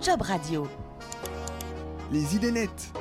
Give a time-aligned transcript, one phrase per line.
[0.00, 0.68] Job Radio.
[2.12, 2.92] Les idées nettes.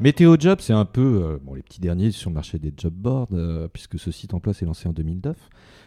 [0.00, 2.92] Météo Job, c'est un peu euh, bon, les petits derniers sur le marché des job
[2.92, 5.36] boards, euh, puisque ce site en place est lancé en 2009.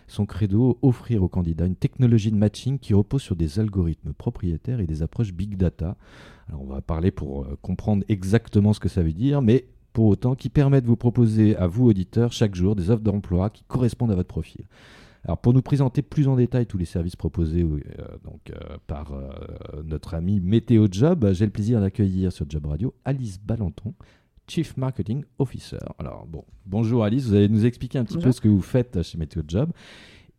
[0.07, 4.79] Son credo, offrir aux candidats une technologie de matching qui repose sur des algorithmes propriétaires
[4.79, 5.95] et des approches big data.
[6.49, 10.07] Alors on va parler pour euh, comprendre exactement ce que ça veut dire, mais pour
[10.07, 13.63] autant qui permet de vous proposer à vous, auditeurs, chaque jour des offres d'emploi qui
[13.63, 14.65] correspondent à votre profil.
[15.25, 17.79] Alors pour nous présenter plus en détail tous les services proposés euh,
[18.23, 19.31] donc, euh, par euh,
[19.83, 23.95] notre ami Météo Job, j'ai le plaisir d'accueillir sur Job Radio Alice Balanton,
[24.47, 25.79] Chief Marketing Officer.
[25.97, 29.01] Alors bon, bonjour Alice, vous allez nous expliquer un petit peu ce que vous faites
[29.01, 29.71] chez Météo Job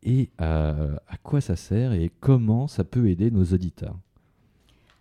[0.04, 3.96] et à quoi ça sert et comment ça peut aider nos auditeurs.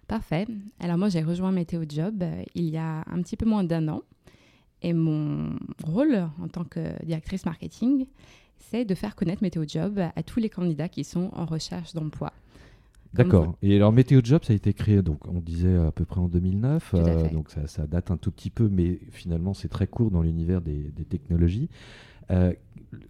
[0.07, 0.47] Parfait.
[0.79, 2.23] Alors moi j'ai rejoint Météo Job
[2.55, 4.01] il y a un petit peu moins d'un an
[4.81, 5.51] et mon
[5.83, 8.07] rôle en tant que directrice marketing,
[8.59, 12.33] c'est de faire connaître Météo Job à tous les candidats qui sont en recherche d'emploi.
[13.15, 13.55] D'accord.
[13.61, 16.27] Et alors Météo Job, ça a été créé, donc on disait à peu près en
[16.27, 20.21] 2009, euh, donc ça, date un tout petit peu, mais finalement c'est très court dans
[20.21, 21.69] l'univers des, technologies.
[22.31, 22.53] Euh,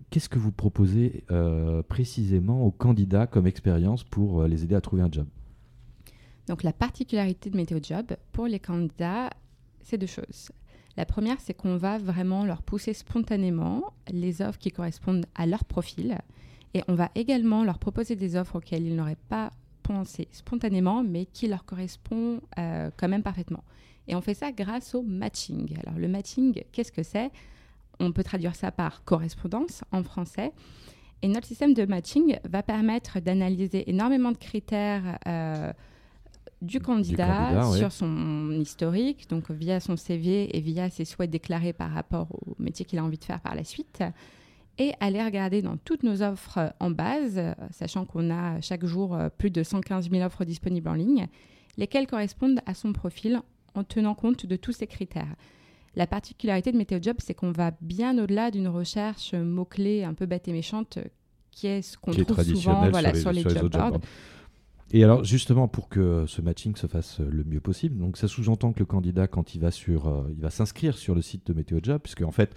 [0.09, 5.02] qu'est-ce que vous proposez euh, précisément aux candidats comme expérience pour les aider à trouver
[5.02, 5.25] un job?
[6.47, 9.31] Donc la particularité de Météo Job pour les candidats,
[9.81, 10.52] c'est deux choses.
[10.97, 15.65] La première, c'est qu'on va vraiment leur pousser spontanément les offres qui correspondent à leur
[15.65, 16.17] profil.
[16.73, 19.51] Et on va également leur proposer des offres auxquelles ils n'auraient pas
[19.83, 23.63] pensé spontanément, mais qui leur correspondent euh, quand même parfaitement.
[24.07, 25.77] Et on fait ça grâce au matching.
[25.85, 27.31] Alors le matching, qu'est-ce que c'est?
[27.99, 30.51] On peut traduire ça par correspondance en français.
[31.21, 35.17] Et notre système de matching va permettre d'analyser énormément de critères.
[35.27, 35.71] Euh,
[36.61, 41.92] du candidat, sur son historique, donc via son CV et via ses souhaits déclarés par
[41.92, 44.03] rapport au métier qu'il a envie de faire par la suite,
[44.78, 49.30] et aller regarder dans toutes nos offres en base, sachant qu'on a chaque jour euh,
[49.30, 51.28] plus de 115 000 offres disponibles en ligne,
[51.78, 53.42] lesquelles correspondent à son profil
[53.73, 55.35] en tenant compte de tous ces critères.
[55.96, 60.25] La particularité de Météo Job, c'est qu'on va bien au-delà d'une recherche mots-clés un peu
[60.25, 61.00] bête et méchante,
[61.52, 64.00] qui est ce qu'on trouve souvent voilà, sur les, job boards.
[64.91, 68.72] Et alors justement pour que ce matching se fasse le mieux possible, donc ça sous-entend
[68.72, 71.53] que le candidat quand il va sur, euh, il va s'inscrire sur le site de
[71.53, 72.53] Météo Job, puisque en fait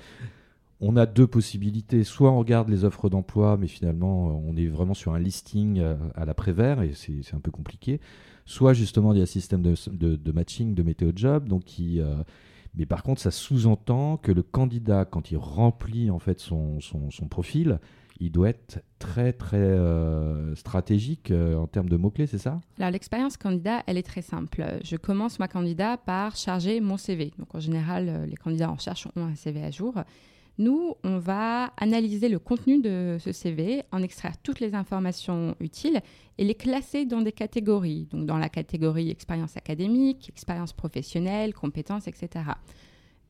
[0.81, 2.05] on a deux possibilités.
[2.05, 5.97] Soit on regarde les offres d'emploi, mais finalement on est vraiment sur un listing euh,
[6.15, 8.01] à la Prévert et c'est un peu compliqué.
[8.45, 9.75] Soit justement il y a un système de,
[10.17, 12.23] de, matching de Météo Job, donc qui euh,
[12.75, 17.29] mais par contre, ça sous-entend que le candidat, quand il remplit en fait son, son
[17.29, 17.81] profil,
[18.21, 22.61] il doit être très très euh, stratégique euh, en termes de mots-clés, c'est ça?
[22.79, 24.65] Alors l'expérience candidat, elle est très simple.
[24.83, 27.33] Je commence ma candidat par charger mon CV.
[27.39, 29.95] Donc en général, euh, les candidats en recherche ont un CV à jour.
[30.59, 36.01] Nous, on va analyser le contenu de ce CV, en extraire toutes les informations utiles
[36.37, 38.09] et les classer dans des catégories.
[38.11, 42.45] Donc dans la catégorie expérience académique, expérience professionnelle, compétences, etc.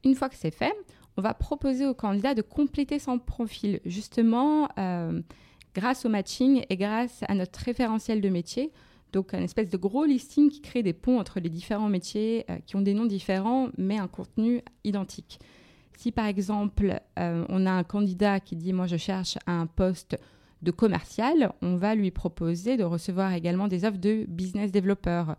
[0.05, 0.75] Une fois que c'est fait,
[1.19, 5.21] on va proposer au candidat de compléter son profil, justement euh,
[5.75, 8.71] grâce au matching et grâce à notre référentiel de métier.
[9.13, 12.59] Donc, un espèce de gros listing qui crée des ponts entre les différents métiers euh,
[12.65, 15.41] qui ont des noms différents, mais un contenu identique.
[15.97, 20.17] Si par exemple, euh, on a un candidat qui dit Moi, je cherche un poste
[20.63, 25.35] de commercial, on va lui proposer de recevoir également des offres de business développeur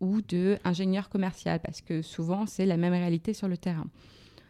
[0.00, 3.88] ou de ingénieur commercial, parce que souvent, c'est la même réalité sur le terrain.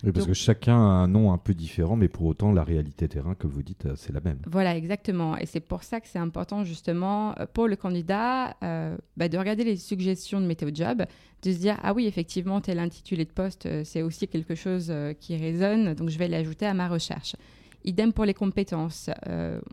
[0.04, 3.08] Oui, parce que chacun a un nom un peu différent, mais pour autant, la réalité
[3.08, 4.38] terrain, comme vous dites, euh, c'est la même.
[4.46, 5.36] Voilà, exactement.
[5.36, 9.36] Et c'est pour ça que c'est important, justement, euh, pour le candidat, euh, bah, de
[9.36, 11.04] regarder les suggestions de Météo Job,
[11.42, 15.36] de se dire, ah oui, effectivement, tel intitulé de poste, c'est aussi quelque chose qui
[15.36, 17.36] résonne, donc je vais l'ajouter à ma recherche.
[17.84, 19.08] Idem pour les compétences.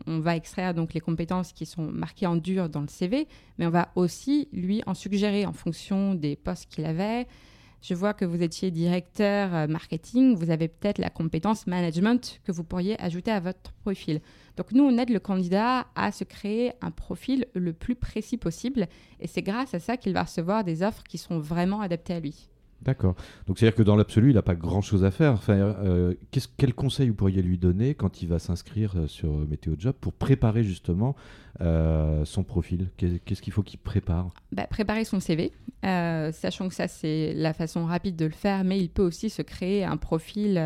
[0.06, 3.26] on va extraire donc les compétences qui sont marquées en dur dans le CV,
[3.58, 7.26] mais on va aussi lui en suggérer en fonction des postes qu'il avait,
[7.86, 12.50] je vois que vous étiez directeur euh, marketing, vous avez peut-être la compétence management que
[12.50, 14.20] vous pourriez ajouter à votre profil.
[14.56, 18.88] Donc nous, on aide le candidat à se créer un profil le plus précis possible
[19.20, 22.18] et c'est grâce à ça qu'il va recevoir des offres qui sont vraiment adaptées à
[22.18, 22.48] lui.
[22.82, 23.14] D'accord.
[23.46, 25.32] Donc c'est-à-dire que dans l'absolu, il n'a pas grand-chose à faire.
[25.32, 26.14] Enfin, euh,
[26.56, 30.12] quel conseil vous pourriez lui donner quand il va s'inscrire euh, sur Météo Job pour
[30.12, 31.16] préparer justement
[31.60, 32.90] euh, son profil?
[32.96, 34.30] Qu'est-ce qu'il faut qu'il prépare?
[34.52, 35.52] Bah, Préparer son CV,
[35.82, 39.42] sachant que ça c'est la façon rapide de le faire, mais il peut aussi se
[39.42, 40.60] créer un profil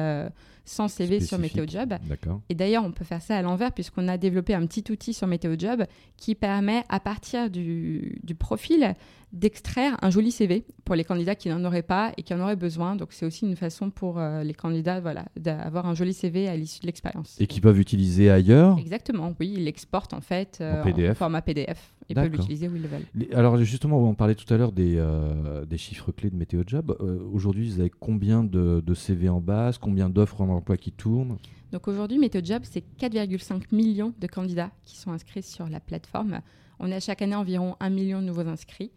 [0.71, 1.57] 100 CV sur Spécifique.
[1.57, 1.95] Météo Job.
[2.09, 2.41] D'accord.
[2.49, 5.27] Et d'ailleurs, on peut faire ça à l'envers puisqu'on a développé un petit outil sur
[5.27, 5.85] Météo Job
[6.17, 8.95] qui permet, à partir du, du profil,
[9.33, 12.57] d'extraire un joli CV pour les candidats qui n'en auraient pas et qui en auraient
[12.57, 12.97] besoin.
[12.97, 16.57] Donc, c'est aussi une façon pour euh, les candidats voilà, d'avoir un joli CV à
[16.57, 17.37] l'issue de l'expérience.
[17.41, 18.79] Et qui peuvent utiliser ailleurs.
[18.79, 21.19] Exactement, oui, ils l'exportent en fait euh, En PDF.
[21.19, 21.95] format PDF.
[22.11, 23.35] Ils peuvent l'utiliser où ils le veulent.
[23.35, 26.97] Alors justement, on parlait tout à l'heure des, euh, des chiffres clés de Météo Job.
[27.01, 30.93] Euh, Aujourd'hui, vous avez combien de, de CV en base, combien d'offres en emploi qui
[30.93, 31.39] tournent?
[31.73, 36.41] Donc aujourd'hui, Méthode Job, c'est 4,5 millions de candidats qui sont inscrits sur la plateforme.
[36.81, 38.91] On a chaque année environ 1 million de nouveaux inscrits.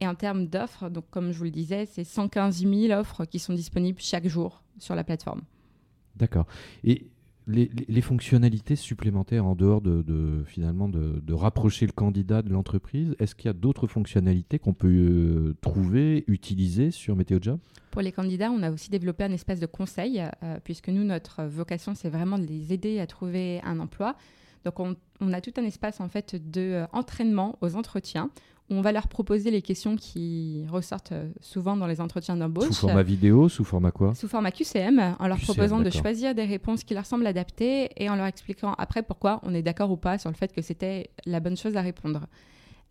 [0.00, 3.38] Et en termes d'offres, donc comme je vous le disais, c'est 115 000 offres qui
[3.38, 5.42] sont disponibles chaque jour sur la plateforme.
[6.16, 6.46] D'accord.
[6.84, 7.06] Et
[7.46, 13.46] les, fonctionnalités supplémentaires en dehors de, finalement de, rapprocher le candidat de l'entreprise, est-ce qu'il
[13.46, 17.58] y a d'autres fonctionnalités qu'on peut euh, trouver, utiliser sur Météo Job?
[17.90, 21.44] Pour les candidats, on a aussi développé un espace de conseil, euh, puisque nous, notre
[21.44, 24.16] vocation, c'est vraiment de les aider à trouver un emploi.
[24.64, 28.30] Donc, on, a tout un espace en fait de euh, entraînement aux entretiens
[28.68, 32.66] on va leur proposer les questions qui ressortent euh, souvent dans les entretiens d'embauche.
[32.66, 36.34] Sous format vidéo, sous format quoi Sous format QCM, en leur QCM, proposant de choisir
[36.34, 39.90] des réponses qui leur semblent adaptées et en leur expliquant après pourquoi on est d'accord
[39.90, 42.26] ou pas sur le fait que c'était la bonne chose à répondre.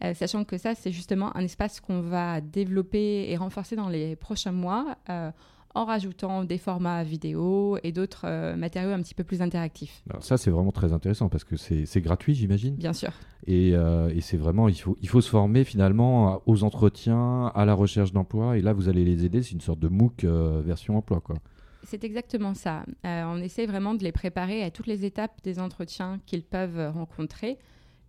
[0.03, 4.15] Euh, sachant que ça, c'est justement un espace qu'on va développer et renforcer dans les
[4.15, 5.31] prochains mois euh,
[5.75, 10.01] en rajoutant des formats vidéo et d'autres euh, matériaux un petit peu plus interactifs.
[10.09, 12.75] Alors ça, c'est vraiment très intéressant parce que c'est gratuit, j'imagine.
[12.75, 13.11] Bien sûr.
[13.45, 17.65] Et, euh, et c'est vraiment, il faut, il faut se former finalement aux entretiens, à
[17.65, 18.57] la recherche d'emploi.
[18.57, 19.43] Et là, vous allez les aider.
[19.43, 21.19] C'est une sorte de MOOC euh, version emploi.
[21.19, 21.35] Quoi.
[21.83, 22.83] C'est exactement ça.
[23.03, 27.59] On essaie vraiment de les préparer à toutes les étapes des entretiens qu'ils peuvent rencontrer.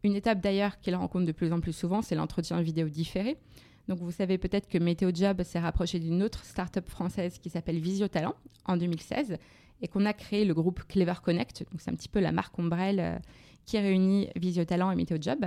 [0.05, 3.37] Une étape d'ailleurs qu'ils rencontrent de plus en plus souvent, c'est l'entretien vidéo différé.
[3.89, 7.79] Donc vous savez peut-être que Météo Job s'est rapproché d'une autre start-up française qui s'appelle
[7.79, 8.35] Visio Talent
[8.65, 9.37] en 2016
[9.83, 11.65] et qu'on a créé le groupe Clever Connect.
[11.71, 13.19] Donc c'est un petit peu la marque ombrelle euh,
[13.65, 15.47] qui réunit Visio Talent et Météo Job.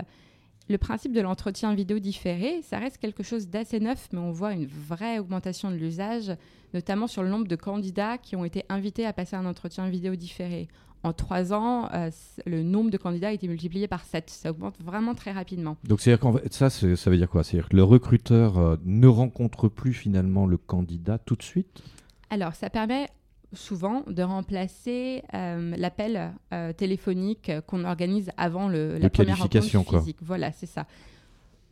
[0.70, 4.54] Le principe de l'entretien vidéo différé, ça reste quelque chose d'assez neuf, mais on voit
[4.54, 6.32] une vraie augmentation de l'usage
[6.76, 10.16] notamment sur le nombre de candidats qui ont été invités à passer un entretien vidéo
[10.16, 10.68] différé.
[11.04, 12.10] En trois ans, euh,
[12.46, 14.30] le nombre de candidats a été multiplié par 7.
[14.30, 15.78] Ça augmente vraiment très rapidement.
[15.86, 17.44] Donc, c'est-à-dire qu'en fait, ça, ça veut dire quoi?
[17.44, 21.84] C'est-à-dire que le recruteur euh, ne rencontre plus finalement le candidat tout de suite?
[22.30, 23.08] Alors, ça permet
[23.54, 26.34] souvent de remplacer euh, l'appel
[26.78, 30.00] téléphonique qu'on organise avant le, la première rencontre qualification, quoi.
[30.00, 30.18] physique.
[30.22, 30.86] Voilà, c'est ça.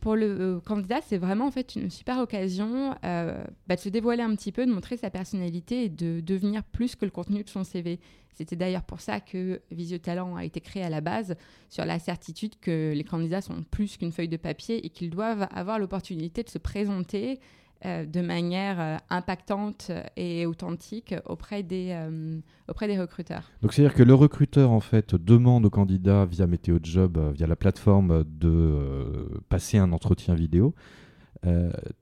[0.08, 3.90] Pour le euh, candidat, c'est vraiment en fait une super occasion euh, bah, de se
[3.90, 7.44] dévoiler un petit peu, de montrer sa personnalité et de devenir plus que le contenu
[7.44, 8.00] de son CV.
[8.32, 11.36] C'était d'ailleurs pour ça que Visio Talent a été créé à la base,
[11.68, 15.46] sur la certitude que les candidats sont plus qu'une feuille de papier et qu'ils doivent
[15.54, 17.38] avoir l'opportunité de se présenter
[17.86, 23.52] euh, de manière euh, impactante et authentique auprès des, euh, auprès des recruteurs.
[23.62, 27.54] Donc, c'est-à-dire que le recruteur, en fait, demande au candidat via Météo Job, via la
[27.54, 30.74] plateforme, de passer un entretien vidéo.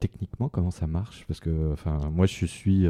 [0.01, 1.27] Techniquement, comment ça marche?
[1.29, 2.87] Parce que, enfin, moi, je suis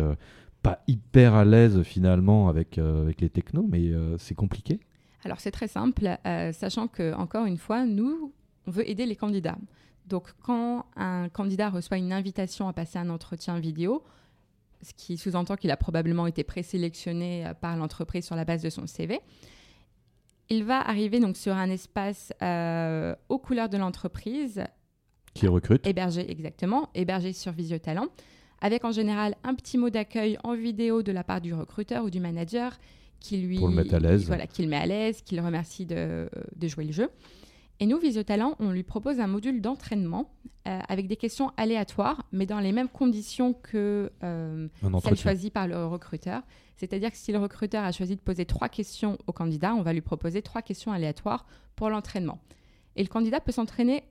[0.63, 4.79] pas hyper à l'aise finalement avec, avec les technos, mais c'est compliqué.
[5.25, 6.09] Alors c'est très simple,
[6.53, 8.33] sachant que encore une fois, nous,
[8.69, 9.59] on veut aider les candidats.
[10.07, 14.05] Donc quand un candidat reçoit une invitation à passer un entretien vidéo,
[14.83, 18.71] ce qui sous-entend qu'il a probablement été présélectionné euh, par l'entreprise sur la base de
[18.71, 19.21] son CV,
[20.49, 24.63] il va arriver donc sur un espace euh, aux couleurs de l'entreprise,
[25.35, 28.07] Qui recrute hébergé exactement, hébergé sur Visiotalent,
[28.61, 32.11] avec en général un petit mot d'accueil en vidéo de la part du recruteur ou
[32.11, 32.79] du manager
[33.19, 34.27] qui lui Pour le mettre à l'aise.
[34.27, 37.09] voilà, qui le met à l'aise, qui le remercie de, de jouer le jeu.
[37.81, 40.31] Et nous, Visiotalent, on lui propose un module d'entraînement
[40.67, 44.69] euh, avec des questions aléatoires, mais dans les mêmes conditions que euh,
[45.03, 46.43] celles choisies par le recruteur.
[46.77, 49.93] C'est-à-dire que si le recruteur a choisi de poser trois questions au candidat, on va
[49.93, 52.39] lui proposer trois questions aléatoires pour l'entraînement.
[52.97, 54.05] Et le candidat peut s'entraîner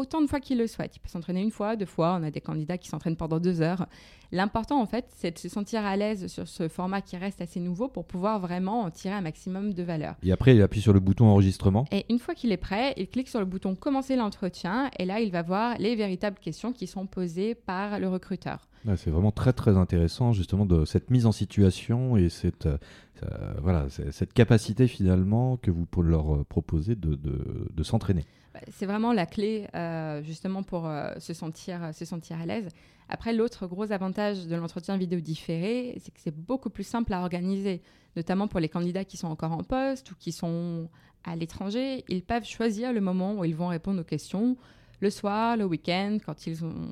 [0.00, 0.96] autant de fois qu'il le souhaite.
[0.96, 2.18] Il peut s'entraîner une fois, deux fois.
[2.18, 3.86] On a des candidats qui s'entraînent pendant deux heures.
[4.32, 7.60] L'important, en fait, c'est de se sentir à l'aise sur ce format qui reste assez
[7.60, 10.14] nouveau pour pouvoir vraiment en tirer un maximum de valeur.
[10.22, 11.84] Et après, il appuie sur le bouton enregistrement.
[11.90, 15.20] Et une fois qu'il est prêt, il clique sur le bouton Commencer l'entretien et là,
[15.20, 18.68] il va voir les véritables questions qui sont posées par le recruteur.
[18.86, 23.54] Ouais, c'est vraiment très très intéressant justement de cette mise en situation et cette, euh,
[23.60, 28.24] voilà, cette capacité finalement que vous pouvez leur euh, proposer de, de, de s'entraîner.
[28.52, 32.68] Bah, C'est vraiment la clé euh, justement pour euh, se, sentir, se sentir à l'aise.
[33.08, 37.20] Après, l'autre gros avantage de l'entretien vidéo différé, c'est que c'est beaucoup plus simple à
[37.20, 37.82] organiser,
[38.16, 40.88] notamment pour les candidats qui sont encore en poste ou qui sont
[41.24, 42.04] à l'étranger.
[42.08, 44.56] Ils peuvent choisir le moment où ils vont répondre aux questions,
[45.00, 46.36] le soir, le week-end, quand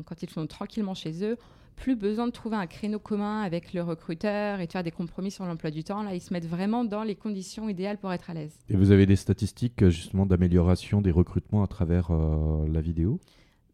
[0.05, 1.37] quand ils sont tranquillement chez eux,
[1.79, 5.31] plus besoin de trouver un créneau commun avec le recruteur et de faire des compromis
[5.31, 6.03] sur l'emploi du temps.
[6.03, 8.59] Là, ils se mettent vraiment dans les conditions idéales pour être à l'aise.
[8.69, 13.21] Et vous avez des statistiques euh, justement d'amélioration des recrutements à travers euh, la vidéo?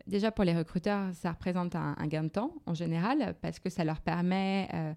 [0.06, 3.84] Déjà, pour les recruteurs, ça représente un, gain de temps en général parce que ça
[3.84, 4.92] leur permet euh,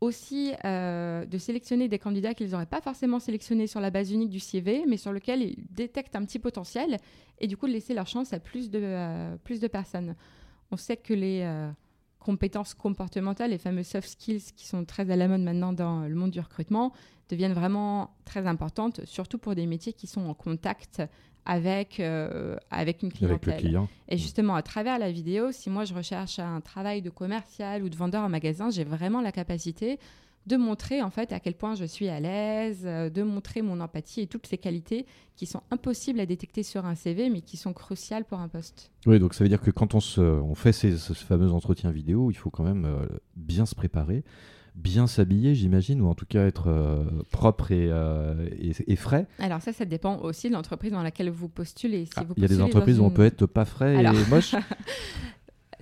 [0.00, 4.40] aussi de sélectionner des candidats qu'ils n'auraient pas forcément sélectionnés sur la base unique du
[4.40, 6.96] CV, mais sur lequel ils détectent un petit potentiel
[7.38, 10.16] et du coup de laisser leur chance à plus de, plus de personnes.
[10.72, 11.70] On sait que les
[12.26, 16.14] compétences comportementales, les fameux soft skills qui sont très à la mode maintenant dans le
[16.16, 16.92] monde du recrutement,
[17.28, 21.02] deviennent vraiment très importantes, surtout pour des métiers qui sont en contact
[21.44, 23.52] avec, euh, avec une clientèle.
[23.52, 23.88] Avec le client.
[24.08, 27.88] Et justement, à travers la vidéo, si moi je recherche un travail de commercial ou
[27.88, 30.00] de vendeur en magasin, j'ai vraiment la capacité
[30.46, 33.80] de montrer en fait à quel point je suis à l'aise, euh, de montrer mon
[33.80, 37.56] empathie et toutes ces qualités qui sont impossibles à détecter sur un CV mais qui
[37.56, 38.90] sont cruciales pour un poste.
[39.06, 41.90] Oui, donc ça veut dire que quand on, se, on fait ces, ce fameux entretien
[41.90, 44.24] vidéo, il faut quand même euh, bien se préparer,
[44.76, 47.90] bien s'habiller, j'imagine, ou en tout cas être euh, propre et,
[48.86, 49.26] et, frais.
[49.38, 52.08] Alors ça, ça dépend aussi de l'entreprise dans laquelle vous postulez.
[52.16, 54.54] Ah, il y a des entreprises où on peut être pas frais et moche.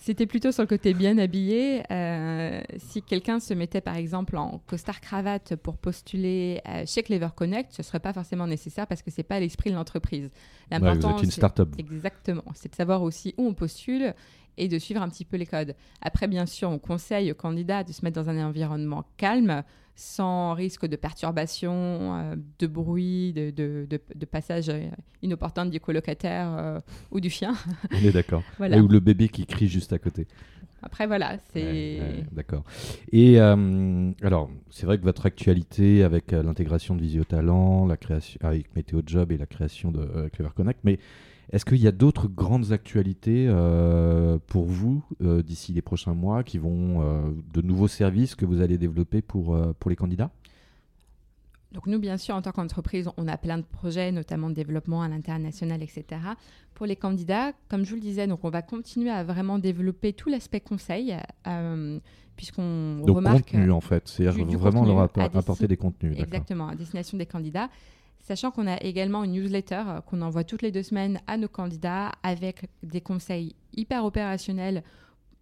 [0.04, 1.82] C'était plutôt sur le côté bien habillé.
[1.90, 7.30] Euh, si quelqu'un se mettait par exemple en costard cravate pour postuler euh, chez Clever
[7.34, 10.28] Connect, ce serait pas forcément nécessaire parce que c'est pas l'esprit de l'entreprise.
[10.70, 11.70] L'important, c'est une start-up.
[11.78, 12.44] Exactement.
[12.54, 14.12] C'est de savoir aussi où on postule
[14.56, 15.75] et de suivre un petit peu les codes.
[16.00, 19.62] Après, bien sûr, on conseille aux candidats de se mettre dans un environnement calme,
[19.96, 24.70] sans risque de perturbation, euh, de bruit, de, de, de, passage
[25.23, 26.80] inopportun du colocataire euh,
[27.11, 27.54] ou du chien.
[27.92, 28.42] On est d'accord.
[28.58, 30.26] Ou le bébé qui crie juste à côté.
[30.82, 32.00] Après, voilà, c'est.
[32.32, 32.64] d'accord.
[33.11, 38.75] Et euh, alors, c'est vrai que votre actualité avec l'intégration de Visio la création avec
[38.76, 40.99] Météo Job et la création de Clever Connect, mais
[41.51, 46.43] est-ce qu'il y a d'autres grandes actualités euh, pour vous euh, d'ici les prochains mois
[46.43, 47.23] qui vont euh,
[47.53, 50.31] de nouveaux services que vous allez développer pour, pour les candidats?
[51.73, 55.03] Donc nous, bien sûr, en tant qu'entreprise, on a plein de projets, notamment de développement
[55.03, 56.05] à l'international, etc.
[56.73, 60.13] Pour les candidats, comme je vous le disais, donc on va continuer à vraiment développer
[60.13, 61.17] tout l'aspect conseil,
[62.37, 63.51] puisqu'on remarque...
[63.51, 66.17] contenu, en fait, c'est vraiment leur apporter des contenus.
[66.17, 67.69] Exactement, à destination des candidats.
[68.25, 71.47] Sachant qu'on a également une newsletter euh, qu'on envoie toutes les deux semaines à nos
[71.47, 74.83] candidats avec des conseils hyper opérationnels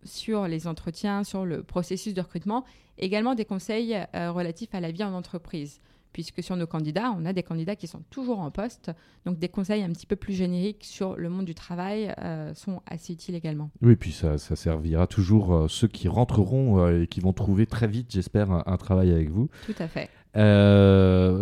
[0.04, 2.64] sur les entretiens, sur le processus de recrutement,
[2.98, 5.80] également des conseils euh, relatifs à la vie en entreprise
[6.12, 8.90] puisque sur nos candidats, on a des candidats qui sont toujours en poste.
[9.24, 12.82] Donc des conseils un petit peu plus génériques sur le monde du travail euh, sont
[12.86, 13.70] assez utiles également.
[13.80, 18.08] Oui, puis ça, servira toujours euh, ceux qui rentreront et qui vont trouver très vite,
[18.10, 19.48] j'espère, un, travail avec vous.
[19.66, 20.10] Tout à fait.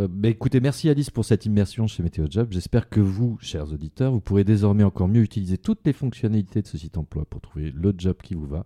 [0.08, 2.48] Bah, écoutez, merci Alice pour cette immersion chez Météo Job.
[2.50, 6.66] J'espère que vous, chers auditeurs, vous pourrez désormais encore mieux utiliser toutes les fonctionnalités de
[6.66, 8.64] ce site emploi pour trouver le job qui vous va.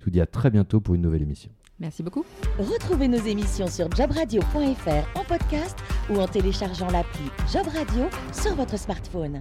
[0.00, 1.50] Je vous dis à très bientôt pour une nouvelle émission.
[1.80, 2.24] Merci beaucoup.
[2.58, 5.76] Retrouvez nos émissions sur jobradio.fr en podcast
[6.10, 9.40] ou en téléchargeant l'appli Job Radio sur votre smartphone.